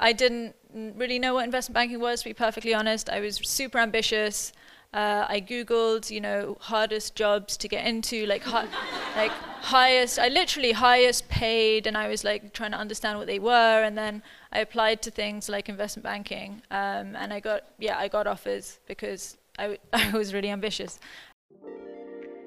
[0.00, 3.08] I didn't really know what investment banking was, to be perfectly honest.
[3.10, 4.52] I was super ambitious.
[4.92, 8.66] Uh, I googled, you know, hardest jobs to get into, like, hi-
[9.16, 10.18] like highest.
[10.18, 13.96] I literally highest paid, and I was like trying to understand what they were, and
[13.96, 18.26] then I applied to things like investment banking, um, and I got, yeah, I got
[18.26, 20.98] offers because I, w- I was really ambitious.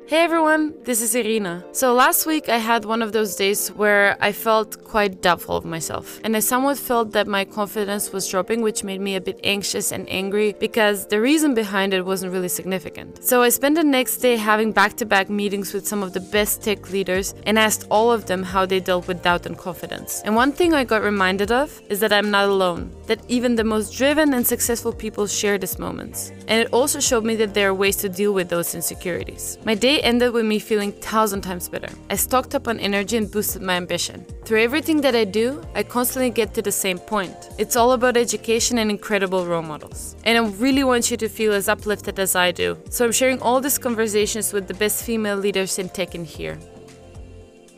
[0.06, 1.64] Hey everyone, this is Irina.
[1.72, 5.64] So last week I had one of those days where I felt quite doubtful of
[5.64, 9.40] myself, and I somewhat felt that my confidence was dropping, which made me a bit
[9.46, 13.24] anxious and angry because the reason behind it wasn't really significant.
[13.24, 16.20] So I spent the next day having back to back meetings with some of the
[16.20, 20.22] best tech leaders and asked all of them how they dealt with doubt and confidence.
[20.26, 23.64] And one thing I got reminded of is that I'm not alone, that even the
[23.64, 26.34] most driven and successful people share these moments.
[26.50, 29.58] And it also showed me that there are ways to deal with those insecurities.
[29.64, 31.90] My day ended with me feeling thousand times better.
[32.10, 34.26] I stocked up on energy and boosted my ambition.
[34.46, 37.36] Through everything that I do, I constantly get to the same point.
[37.58, 40.16] It's all about education and incredible role models.
[40.26, 42.78] And I really want you to feel as uplifted as I do.
[42.90, 46.58] So I'm sharing all these conversations with the best female leaders in tech in here.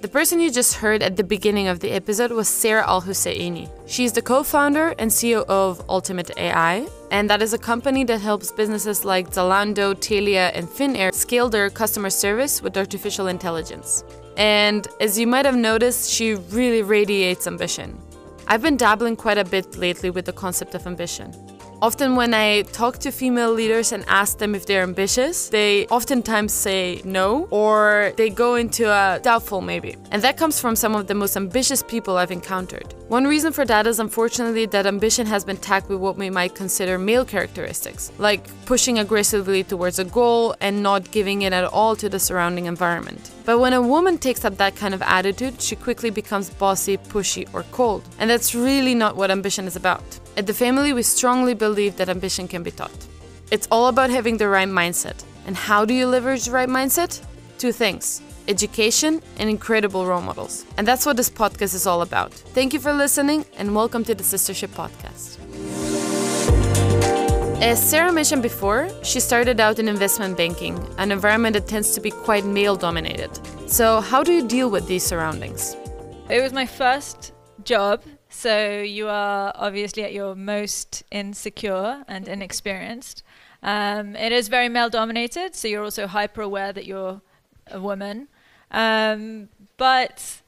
[0.06, 3.68] The person you just heard at the beginning of the episode was Sarah Al Husseini.
[3.88, 8.22] She's the co founder and CEO of Ultimate AI, and that is a company that
[8.22, 14.04] helps businesses like Zalando, Telia, and Finnair scale their customer service with artificial intelligence.
[14.38, 18.00] And as you might have noticed, she really radiates ambition.
[18.46, 21.34] I've been dabbling quite a bit lately with the concept of ambition.
[21.82, 26.54] Often, when I talk to female leaders and ask them if they're ambitious, they oftentimes
[26.54, 29.96] say no or they go into a doubtful maybe.
[30.12, 32.94] And that comes from some of the most ambitious people I've encountered.
[33.10, 36.56] One reason for that is unfortunately that ambition has been tagged with what we might
[36.56, 41.96] consider male characteristics, like pushing aggressively towards a goal and not giving it at all
[41.98, 43.32] to the surrounding environment.
[43.46, 47.48] But when a woman takes up that kind of attitude, she quickly becomes bossy, pushy,
[47.54, 48.02] or cold.
[48.18, 50.04] And that's really not what ambition is about.
[50.38, 53.08] At the family, we strongly believe that ambition can be taught.
[53.52, 55.24] It's all about having the right mindset.
[55.48, 57.24] And how do you leverage the right mindset?
[57.58, 60.66] Two things education and incredible role models.
[60.78, 62.34] And that's what this podcast is all about.
[62.34, 65.40] Thank you for listening and welcome to the Sistership Podcast.
[67.62, 72.02] As Sarah mentioned before, she started out in investment banking, an environment that tends to
[72.02, 73.32] be quite male dominated.
[73.68, 75.76] So, how do you deal with these surroundings?
[76.30, 77.32] It was my first
[77.64, 78.04] job,
[78.36, 83.24] so you are obviously at your most insecure and inexperienced.
[83.64, 87.22] Um, it is very male dominated, so you're also hyper aware that you're
[87.72, 88.28] a woman.
[88.72, 90.42] Um, but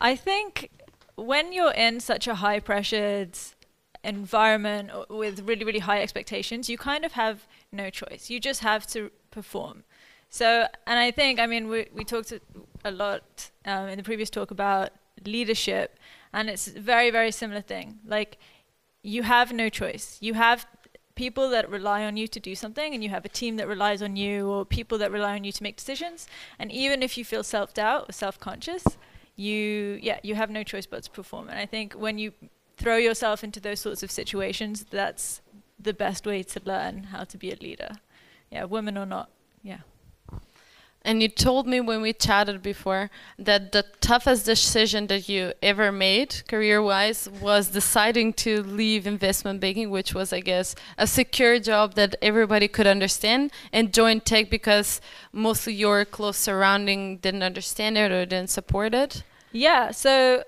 [0.00, 0.70] I think
[1.16, 3.38] when you're in such a high pressured
[4.02, 8.30] environment with really, really high expectations, you kind of have no choice.
[8.30, 9.84] You just have to perform.
[10.30, 12.40] So, and I think, I mean, we, we talked a-
[12.84, 14.90] a lot um, in the previous talk about
[15.26, 15.98] leadership,
[16.32, 17.98] and it's a very, very similar thing.
[18.06, 18.38] Like,
[19.02, 20.18] you have no choice.
[20.20, 20.66] You have
[21.14, 24.02] people that rely on you to do something, and you have a team that relies
[24.02, 26.26] on you, or people that rely on you to make decisions.
[26.58, 28.84] And even if you feel self doubt or self conscious,
[29.36, 31.48] you, yeah, you have no choice but to perform.
[31.48, 32.32] And I think when you
[32.76, 35.42] throw yourself into those sorts of situations, that's
[35.78, 37.92] the best way to learn how to be a leader.
[38.50, 39.30] Yeah, women or not.
[39.62, 39.80] Yeah.
[41.02, 45.90] And you told me when we chatted before that the toughest decision that you ever
[45.90, 51.58] made career wise was deciding to leave investment banking, which was, I guess, a secure
[51.58, 55.00] job that everybody could understand, and join tech because
[55.32, 59.22] mostly your close surrounding didn't understand it or didn't support it.
[59.52, 60.44] Yeah, so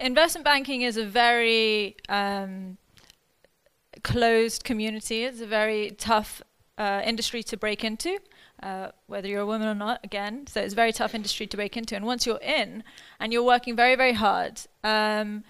[0.00, 2.76] investment banking is a very um,
[4.02, 5.24] closed community.
[5.24, 6.42] It's a very tough
[6.76, 8.18] uh, industry to break into,
[8.62, 10.46] uh, whether you're a woman or not, again.
[10.46, 11.96] So it's a very tough industry to break into.
[11.96, 12.84] And once you're in
[13.20, 15.44] and you're working very, very hard, um,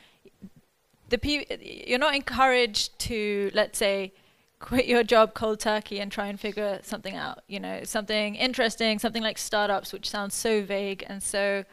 [1.09, 4.13] the pe- you're not encouraged to, let's say,
[4.59, 7.43] quit your job cold turkey and try and figure something out.
[7.49, 11.65] You know, something interesting, something like startups, which sounds so vague and so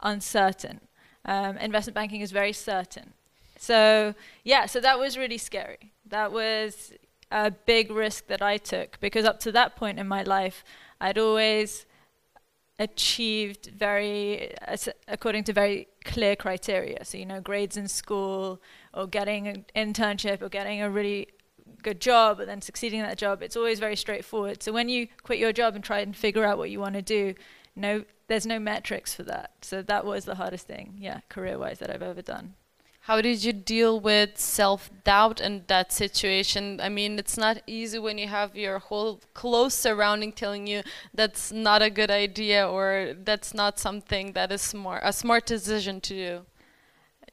[0.00, 0.80] uncertain.
[1.24, 3.12] Um, investment banking is very certain.
[3.58, 5.92] So yeah, so that was really scary.
[6.06, 6.92] That was
[7.30, 10.64] a big risk that I took because up to that point in my life,
[11.00, 11.86] I'd always
[12.78, 14.54] achieved very
[15.06, 17.04] according to very clear criteria.
[17.04, 18.60] So you know, grades in school
[18.94, 21.28] or getting an internship or getting a really
[21.82, 23.42] good job and then succeeding in that job.
[23.42, 24.62] It's always very straightforward.
[24.62, 27.02] So when you quit your job and try and figure out what you want to
[27.02, 27.34] do,
[27.76, 29.52] no, there's no metrics for that.
[29.62, 32.54] So that was the hardest thing, yeah, career-wise that I've ever done.
[33.04, 36.80] How did you deal with self doubt in that situation?
[36.80, 40.82] I mean, it's not easy when you have your whole close surrounding telling you
[41.14, 46.00] that's not a good idea or that's not something that is smart, a smart decision
[46.02, 46.46] to do.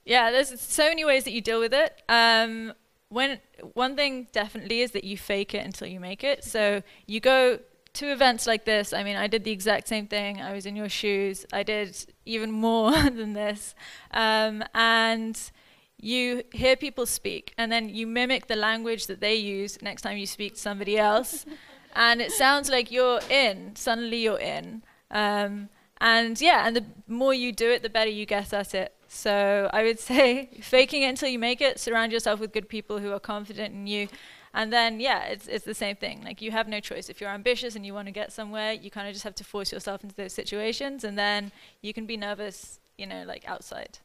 [0.06, 2.02] Yeah, there's so many ways that you deal with it.
[2.08, 2.74] Um,
[3.10, 3.40] when
[3.74, 6.44] one thing definitely is that you fake it until you make it.
[6.44, 7.60] So you go
[7.94, 8.94] to events like this.
[8.94, 10.42] I mean, I did the exact same thing.
[10.42, 11.46] I was in your shoes.
[11.52, 13.76] I did even more than this,
[14.12, 15.40] um, and
[16.00, 20.18] you hear people speak, and then you mimic the language that they use next time
[20.18, 21.46] you speak to somebody else,
[21.96, 23.76] and it sounds like you're in.
[23.76, 24.84] Suddenly, you're in.
[25.12, 28.94] Um, and yeah, and the more you do it, the better you get at it.
[29.08, 31.80] So I would say faking it until you make it.
[31.80, 34.08] Surround yourself with good people who are confident in you.
[34.54, 36.24] And then, yeah, it's, it's the same thing.
[36.24, 37.10] Like, you have no choice.
[37.10, 39.44] If you're ambitious and you want to get somewhere, you kind of just have to
[39.44, 41.04] force yourself into those situations.
[41.04, 41.52] And then
[41.82, 44.00] you can be nervous, you know, like outside.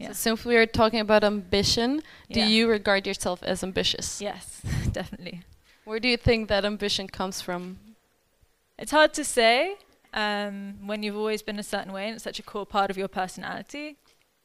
[0.00, 0.08] Yeah.
[0.08, 2.02] So, since we are talking about ambition,
[2.32, 2.46] do yeah.
[2.46, 4.20] you regard yourself as ambitious?
[4.20, 4.62] Yes,
[4.92, 5.42] definitely.
[5.84, 7.78] Where do you think that ambition comes from?
[8.78, 9.76] It's hard to say
[10.14, 12.96] um, when you've always been a certain way and it's such a core part of
[12.96, 13.96] your personality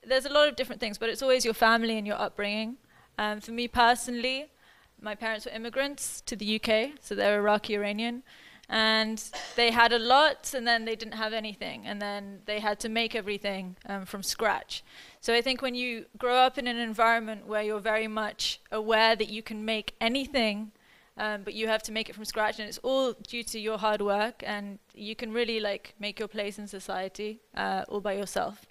[0.07, 2.77] there's a lot of different things, but it's always your family and your upbringing.
[3.17, 4.47] Um, for me personally,
[5.01, 8.23] my parents were immigrants to the UK, so they're Iraqi Iranian,
[8.69, 9.23] and
[9.55, 12.89] they had a lot, and then they didn't have anything, and then they had to
[12.89, 14.83] make everything um, from scratch.
[15.25, 19.15] So I think when you grow up in an environment where you're very much aware
[19.15, 20.71] that you can make anything,
[21.17, 23.79] um, but you have to make it from scratch, and it's all due to your
[23.79, 28.13] hard work, and you can really like make your place in society uh, all by
[28.13, 28.67] yourself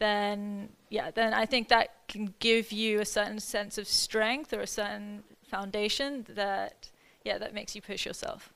[0.00, 4.60] then yeah, then I think that can give you a certain sense of strength or
[4.60, 6.90] a certain foundation that
[7.24, 8.52] yeah, that makes you push yourself.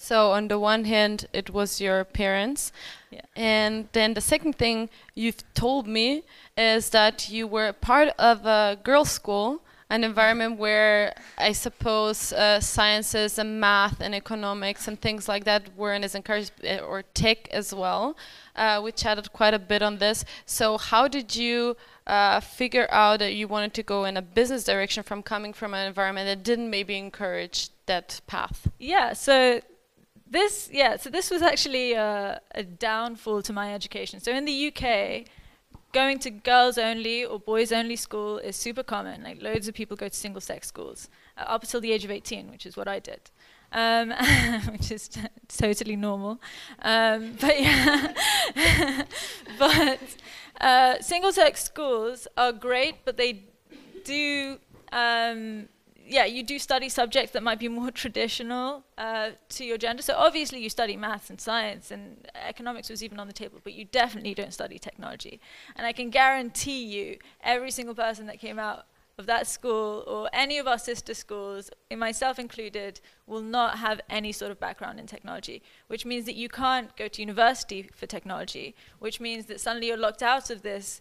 [0.00, 2.72] So on the one hand, it was your parents,
[3.10, 3.22] yeah.
[3.34, 6.22] and then the second thing you've told me
[6.56, 9.60] is that you were part of a girls' school,
[9.90, 15.76] an environment where I suppose uh, sciences and math and economics and things like that
[15.76, 18.16] weren't as encouraged, uh, or tech as well.
[18.54, 20.24] Uh, we chatted quite a bit on this.
[20.46, 24.62] So, how did you uh, figure out that you wanted to go in a business
[24.62, 28.68] direction from coming from an environment that didn't maybe encourage that path?
[28.78, 29.12] Yeah.
[29.12, 29.60] So
[30.30, 30.96] this, yeah.
[30.96, 34.20] So this was actually a, a downfall to my education.
[34.20, 35.26] So in the UK,
[35.92, 39.22] going to girls only or boys only school is super common.
[39.22, 42.10] Like loads of people go to single sex schools uh, up until the age of
[42.10, 43.30] 18, which is what I did
[43.72, 44.10] um,
[44.72, 45.10] which is
[45.48, 46.40] totally normal.
[46.80, 48.12] Um, but yeah,
[49.58, 50.00] but
[50.60, 53.44] uh, single-sex schools are great, but they
[54.04, 54.58] do.
[54.90, 55.68] Um,
[56.08, 60.02] yeah, you do study subjects that might be more traditional uh, to your gender.
[60.02, 63.74] So obviously you study maths and science and economics was even on the table, but
[63.74, 65.40] you definitely don't study technology.
[65.76, 68.86] And I can guarantee you, every single person that came out
[69.18, 74.32] of that school or any of our sister schools, myself included, will not have any
[74.32, 78.74] sort of background in technology, which means that you can't go to university for technology,
[79.00, 81.00] which means that suddenly you're locked out of this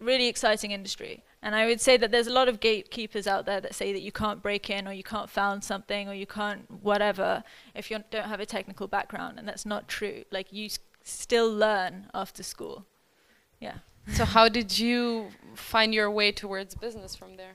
[0.00, 1.22] really exciting industry.
[1.42, 4.02] And I would say that there's a lot of gatekeepers out there that say that
[4.02, 7.44] you can't break in or you can't found something or you can't whatever
[7.74, 9.38] if you don't have a technical background.
[9.38, 10.24] And that's not true.
[10.30, 12.84] Like you s- still learn after school.
[13.60, 13.78] Yeah.
[14.12, 17.54] So how did you find your way towards business from there?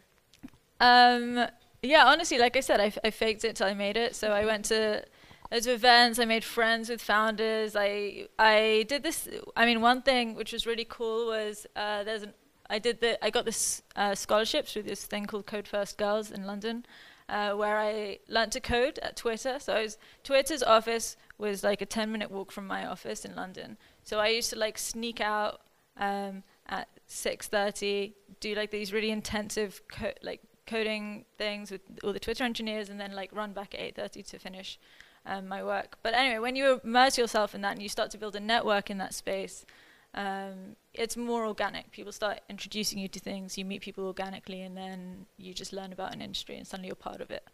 [0.80, 1.48] Um,
[1.82, 4.16] yeah, honestly, like I said, I, f- I faked it till I made it.
[4.16, 5.04] So I went to
[5.52, 6.20] of events.
[6.20, 7.76] I made friends with founders.
[7.76, 9.28] I I did this.
[9.56, 12.34] I mean, one thing which was really cool was uh, there's an
[12.72, 16.32] I did the I got this uh, scholarship through this thing called Code First Girls
[16.32, 16.86] in London,
[17.28, 19.60] uh, where I learned to code at Twitter.
[19.60, 23.78] So was, Twitter's office was like a 10 minute walk from my office in London.
[24.04, 25.60] So I used to like sneak out
[25.98, 32.22] um, at 6:30, do like these really intensive co- like coding things with all the
[32.22, 34.80] Twitter engineers, and then like run back at 8:30 to finish
[35.26, 35.98] um, my work.
[36.04, 38.90] But anyway, when you immerse yourself in that and you start to build a network
[38.90, 39.66] in that space,
[40.14, 41.92] um, it's more organic.
[41.92, 43.58] People start introducing you to things.
[43.58, 46.96] You meet people organically, and then you just learn about an industry, and suddenly you're
[46.96, 47.48] part of it.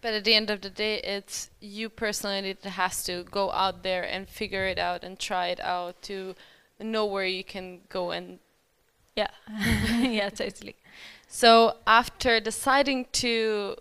[0.00, 3.82] But at the end of the day, it's you personally that has to go out
[3.82, 6.34] there and figure it out and try it out to
[6.80, 8.38] know where you can go and
[9.16, 9.28] yeah
[10.00, 10.74] yeah totally
[11.28, 13.76] so after deciding to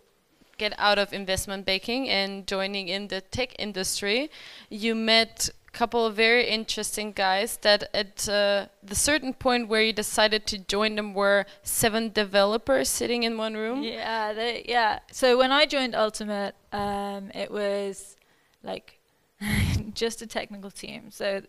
[0.58, 4.30] get out of investment banking and joining in the tech industry.
[4.70, 9.82] You met a couple of very interesting guys that at uh, the certain point where
[9.82, 13.84] you decided to join them were seven developers sitting in one room.
[13.84, 15.00] Yeah they, yeah.
[15.12, 18.16] So when i joined ultimate um, it was
[18.64, 19.00] like
[19.94, 21.10] just a technical team.
[21.10, 21.42] So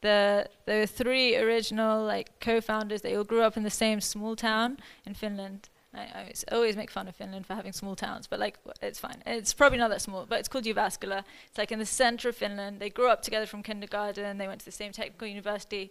[0.00, 3.02] the the three original like co-founders.
[3.02, 5.68] They all grew up in the same small town in Finland.
[5.94, 9.22] I, I always make fun of Finland for having small towns, but like it's fine.
[9.26, 11.24] It's probably not that small, but it's called Jyväskylä.
[11.48, 12.80] It's like in the center of Finland.
[12.80, 14.38] They grew up together from kindergarten.
[14.38, 15.90] They went to the same technical university,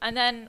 [0.00, 0.48] and then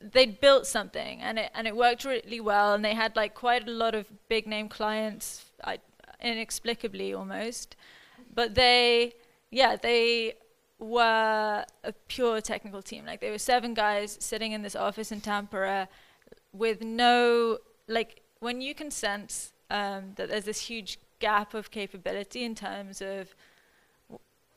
[0.00, 3.66] they'd built something and it and it worked really well and they had like quite
[3.66, 5.78] a lot of big name clients I,
[6.20, 7.76] inexplicably almost
[8.34, 9.14] but they
[9.50, 10.34] yeah they
[10.78, 15.20] were a pure technical team like they were seven guys sitting in this office in
[15.20, 15.88] Tampere
[16.52, 17.58] with no
[17.88, 23.00] like when you can sense um, that there's this huge gap of capability in terms
[23.00, 23.34] of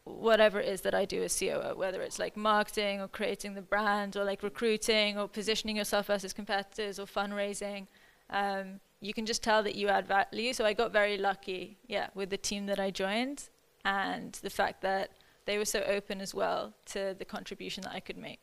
[0.03, 3.61] whatever it is that I do as COO, whether it's like marketing or creating the
[3.61, 7.87] brand or like recruiting or positioning yourself versus competitors or fundraising,
[8.29, 10.53] um, you can just tell that you add value.
[10.53, 13.49] So I got very lucky, yeah, with the team that I joined
[13.85, 15.11] and the fact that
[15.45, 18.39] they were so open as well to the contribution that I could make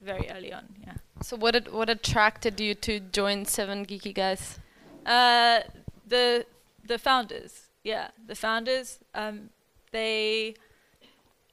[0.00, 0.64] very early on.
[0.86, 0.94] Yeah.
[1.22, 4.58] So what ad- what attracted you to join Seven Geeky Guys?
[5.06, 5.60] Uh,
[6.06, 6.44] the
[6.84, 8.98] the founders, yeah, the founders.
[9.14, 9.50] Um,
[9.92, 10.54] they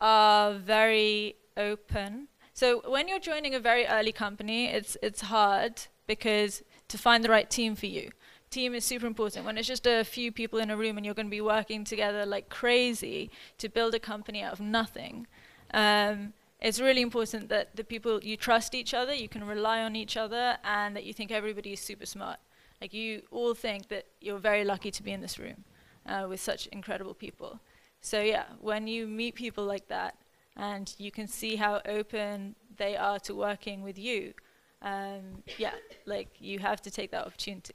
[0.01, 2.27] are very open.
[2.53, 7.29] So when you're joining a very early company, it's it's hard because to find the
[7.29, 8.09] right team for you.
[8.49, 9.45] Team is super important.
[9.45, 11.83] When it's just a few people in a room and you're going to be working
[11.83, 15.25] together like crazy to build a company out of nothing,
[15.73, 19.95] um, it's really important that the people you trust each other, you can rely on
[19.95, 22.39] each other, and that you think everybody is super smart.
[22.83, 25.63] Like you all think that you're very lucky to be in this room
[26.05, 27.61] uh, with such incredible people.
[28.01, 30.15] So yeah, when you meet people like that,
[30.57, 34.33] and you can see how open they are to working with you,
[34.81, 35.75] um, yeah,
[36.05, 37.73] like you have to take that opportunity.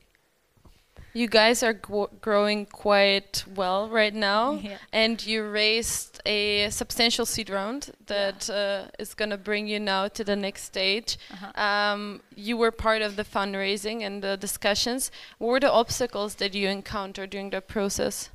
[1.14, 4.76] You guys are growing quite well right now, Yeah.
[4.92, 10.08] and you raised a substantial seed round that uh, is going to bring you now
[10.08, 11.18] to the next stage.
[11.32, 11.60] Uh-huh.
[11.60, 15.10] Um, you were part of the fundraising and the discussions.
[15.38, 18.30] What were the obstacles that you encountered during the process?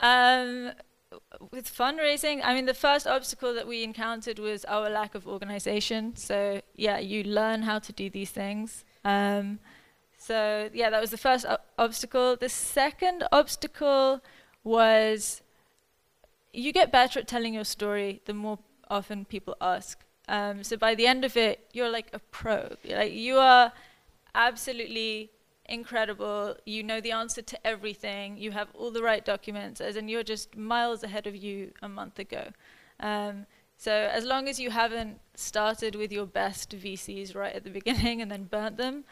[0.00, 0.72] Um,
[1.50, 6.14] with fundraising, I mean, the first obstacle that we encountered was our lack of organization.
[6.16, 8.84] So, yeah, you learn how to do these things.
[9.04, 9.58] Um,
[10.26, 11.46] so, yeah, that was the first
[11.78, 12.34] obstacle.
[12.34, 14.20] The second obstacle
[14.64, 15.40] was
[16.52, 18.58] you get better at telling your story the more
[18.90, 20.00] often people ask.
[20.26, 22.74] Um, so, by the end of it, you're like a pro.
[22.82, 23.72] You're like, you are
[24.34, 25.30] absolutely
[25.66, 26.56] incredible.
[26.64, 28.36] You know the answer to everything.
[28.36, 31.88] You have all the right documents, as in you're just miles ahead of you a
[31.88, 32.48] month ago.
[32.98, 37.70] Um, so as long as you haven't started with your best VCs right at the
[37.80, 39.04] beginning and then burnt them,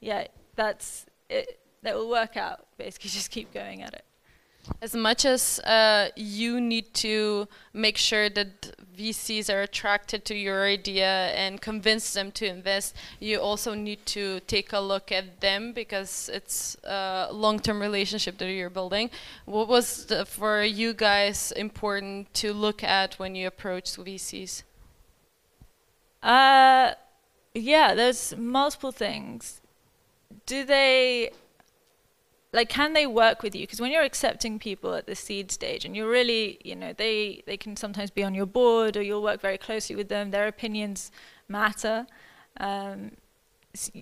[0.00, 1.58] yeah, that's it.
[1.82, 2.66] That will work out.
[2.78, 4.04] Basically, just keep going at it.
[4.80, 10.64] As much as uh, you need to make sure that VCs are attracted to your
[10.64, 15.72] idea and convince them to invest, you also need to take a look at them
[15.72, 19.10] because it's a long-term relationship that you're building.
[19.46, 24.62] What was the, for you guys important to look at when you approach VCs?
[26.22, 26.92] Uh,
[27.52, 29.61] yeah, there's multiple things.
[30.46, 31.30] Do they
[32.52, 33.62] like can they work with you?
[33.62, 37.42] Because when you're accepting people at the seed stage and you're really you know they
[37.46, 40.46] they can sometimes be on your board or you'll work very closely with them their
[40.46, 41.10] opinions
[41.48, 42.06] matter.
[42.58, 43.12] Um,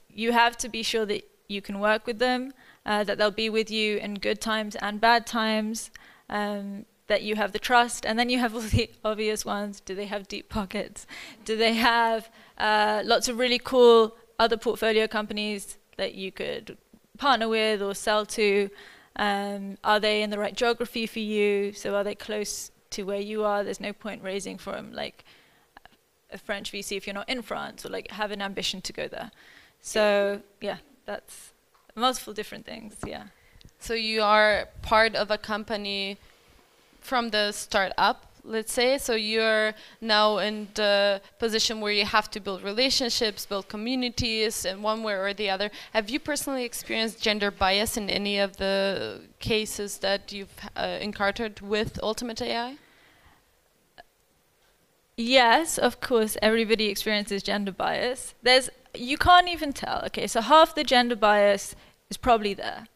[0.08, 2.52] you have to be sure that you can work with them
[2.86, 5.90] uh, that they'll be with you in good times and bad times
[6.28, 8.06] um, that you have the trust.
[8.06, 9.80] And then you have all the obvious ones.
[9.80, 11.06] Do they have deep pockets?
[11.44, 16.78] Do they have uh, lots of really cool other portfolio companies that you could
[17.18, 18.70] partner with or sell to?
[19.16, 21.72] Um, are they in the right geography for you?
[21.72, 23.62] So are they close to where you are?
[23.62, 25.24] There's no point raising from like
[26.32, 29.08] a French VC if you're not in France or like have an ambition to go
[29.08, 29.30] there.
[29.80, 31.52] So yeah, that's
[31.94, 32.96] multiple different things.
[33.06, 33.24] Yeah.
[33.78, 36.16] So you are part of a company
[37.00, 38.98] from the start up let's say.
[38.98, 44.82] So you're now in the position where you have to build relationships build communities in
[44.82, 45.70] one way or the other.
[45.92, 51.60] Have you personally experienced gender bias in any of the cases that you've uh, encountered
[51.60, 52.76] with ultimate ai
[55.16, 58.34] yes of course everybody experiences gender bias.
[58.42, 60.02] There's you can't even tell.
[60.06, 61.74] Okay so half the gender bias
[62.10, 62.86] is probably there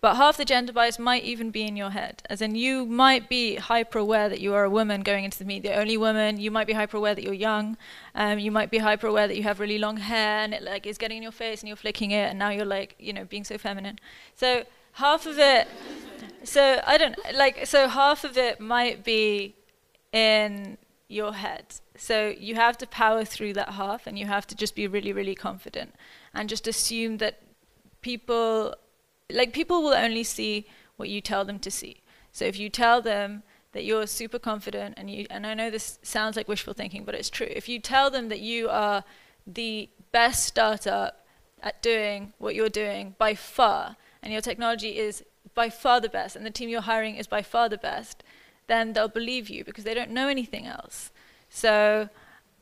[0.00, 2.22] but half the gender bias might even be in your head.
[2.30, 5.44] As in, you might be hyper aware that you are a woman going into the
[5.44, 6.38] meet, the only woman.
[6.38, 7.76] You might be hyper aware that you're young.
[8.14, 10.86] Um, you might be hyper aware that you have really long hair and it like
[10.86, 13.24] is getting in your face and you're flicking it, and now you're like, you know,
[13.24, 13.98] being so feminine.
[14.36, 15.66] So half of it.
[16.44, 17.66] So I don't like.
[17.66, 19.54] So half of it might be
[20.12, 20.78] in
[21.08, 21.64] your head.
[21.96, 25.12] So you have to power through that half, and you have to just be really,
[25.12, 25.94] really confident,
[26.32, 27.40] and just assume that
[28.00, 28.76] people
[29.30, 30.66] like people will only see
[30.96, 32.02] what you tell them to see.
[32.32, 33.42] So if you tell them
[33.72, 37.14] that you're super confident and you and I know this sounds like wishful thinking, but
[37.14, 37.48] it's true.
[37.50, 39.04] If you tell them that you are
[39.46, 41.26] the best startup
[41.62, 46.36] at doing what you're doing by far, and your technology is by far the best,
[46.36, 48.22] and the team you're hiring is by far the best,
[48.66, 51.10] then they'll believe you because they don't know anything else.
[51.48, 52.08] So,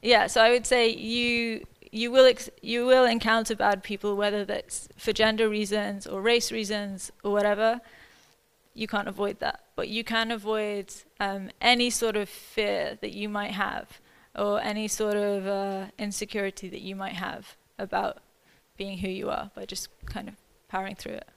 [0.03, 4.89] yeah, so I would say you you will you will encounter bad people, whether that's
[4.97, 7.81] for gender reasons or race reasons or whatever.
[8.75, 13.29] You can't avoid that, but you can avoid um, any sort of fear that you
[13.29, 14.01] might have,
[14.35, 18.19] or any sort of uh, insecurity that you might have about
[18.77, 20.35] being who you are by just kind of
[20.69, 21.29] powering through it.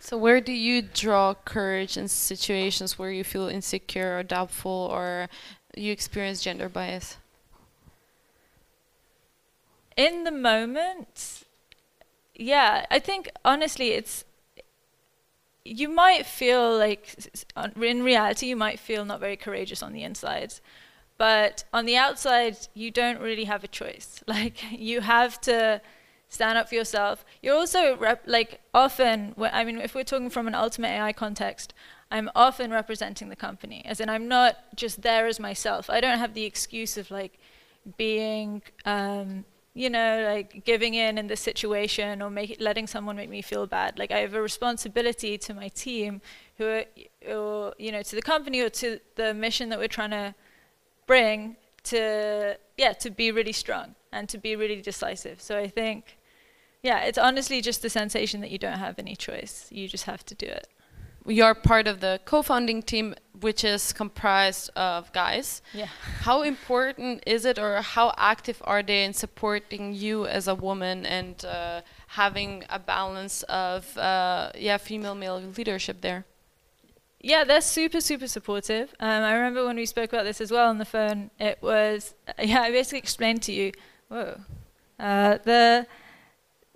[0.00, 5.28] So, where do you draw courage in situations where you feel insecure or doubtful, or
[5.76, 7.16] you experience gender bias?
[9.98, 11.42] In the moment,
[12.34, 14.24] yeah, I think honestly, it's
[15.64, 17.16] you might feel like
[17.76, 20.54] in reality you might feel not very courageous on the inside
[21.18, 24.22] but on the outside you don't really have a choice.
[24.28, 25.82] Like you have to
[26.30, 27.24] stand up for yourself.
[27.42, 31.74] You're also rep- like often i mean if we're talking from an ultimate ai context
[32.10, 35.90] i'm often representing the company as in i'm not just there as myself.
[35.90, 37.38] I don't have the excuse of like
[37.96, 39.44] being um,
[39.74, 43.66] you know, like giving in in this situation or make, letting someone make me feel
[43.66, 43.98] bad.
[43.98, 46.20] Like I have a responsibility to my team,
[46.56, 46.84] who, are,
[47.28, 50.34] or you know, to the company or to the mission that we're trying to
[51.06, 55.40] bring to, yeah, to be really strong and to be really decisive.
[55.40, 56.18] So I think,
[56.82, 59.68] yeah, it's honestly just the sensation that you don't have any choice.
[59.70, 60.68] You just have to do it
[61.28, 65.62] you're part of the co-founding team which is comprised of guys.
[65.72, 65.86] Yeah.
[66.22, 71.06] How important is it or how active are they in supporting you as a woman
[71.06, 76.24] and uh, having a balance of uh, yeah female male leadership there?
[77.20, 78.94] Yeah they're super super supportive.
[79.00, 82.14] Um, i remember when we spoke about this as well on the phone it was
[82.42, 83.72] yeah i basically explained to you
[84.08, 84.40] whoa.
[84.98, 85.86] Uh, the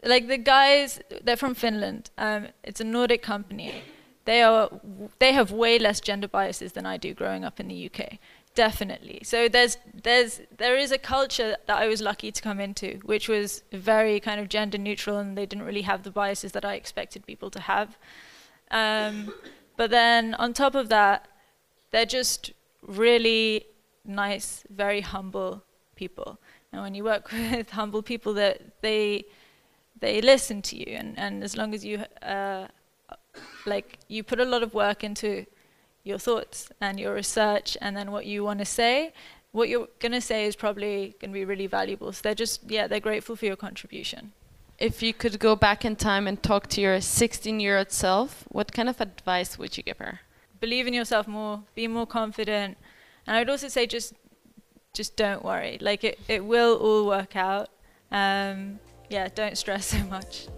[0.04, 2.11] like the guys they're from finland.
[2.18, 3.82] Um, it's a nordic company
[4.25, 4.71] they are
[5.19, 8.19] they have way less gender biases than I do growing up in the UK.
[8.54, 9.23] Definitely.
[9.25, 13.28] So there's there's there is a culture that I was lucky to come into, which
[13.28, 16.75] was very kind of gender neutral, and they didn't really have the biases that I
[16.75, 17.97] expected people to have.
[18.71, 19.32] Um,
[19.76, 21.28] but then on top of that,
[21.91, 22.52] they're just
[22.87, 23.67] really
[24.04, 25.63] nice, very humble
[25.97, 26.39] people.
[26.73, 29.25] And when you work with humble people, that they
[29.99, 32.67] they listen to you, and, and as long as you uh,
[33.66, 35.47] like you put a lot of work into
[36.04, 39.12] your thoughts and your research and then what you want to say.
[39.52, 42.12] What you're going to say is probably going to be really valuable.
[42.12, 44.32] So they're just yeah they're grateful for your contribution.
[44.78, 48.45] If you could go back in time and talk to your 16 year old self
[48.49, 50.21] what kind of advice would you give her?
[50.60, 52.78] Believe in yourself more be more confident.
[53.26, 54.14] And i'd also say just
[54.95, 55.78] just don't worry.
[55.80, 57.68] Like it, it will all work out.
[58.10, 60.49] Um, yeah don't stress so much.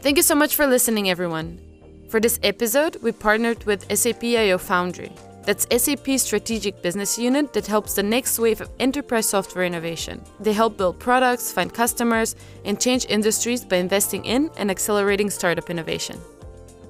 [0.00, 1.71] Thank you so much for listening everyone
[2.12, 5.10] for this episode, we partnered with SAP IO Foundry.
[5.46, 10.22] That's SAP's strategic business unit that helps the next wave of enterprise software innovation.
[10.38, 15.70] They help build products, find customers, and change industries by investing in and accelerating startup
[15.70, 16.20] innovation.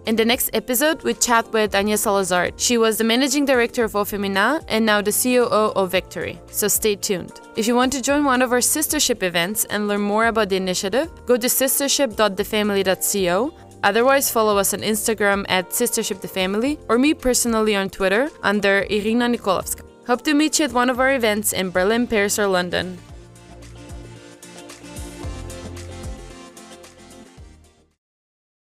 [0.06, 2.50] In the next episode, we chat with Anya Salazar.
[2.56, 6.40] She was the managing director of Ofemina and now the COO of Victory.
[6.50, 7.40] So stay tuned.
[7.54, 10.56] If you want to join one of our sistership events and learn more about the
[10.56, 17.14] initiative, go to sistership.thefamily.co Otherwise, follow us on Instagram at Sistership the Family or me
[17.14, 19.82] personally on Twitter under Irina Nikolovska.
[20.06, 22.98] Hope to meet you at one of our events in Berlin, Paris, or London.